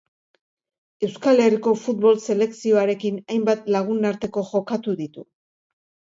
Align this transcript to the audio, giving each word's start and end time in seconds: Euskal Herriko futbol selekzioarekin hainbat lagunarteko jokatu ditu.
Euskal 1.07 1.41
Herriko 1.43 1.73
futbol 1.81 2.17
selekzioarekin 2.23 3.21
hainbat 3.35 3.71
lagunarteko 3.77 4.47
jokatu 4.55 4.97
ditu. 5.05 5.29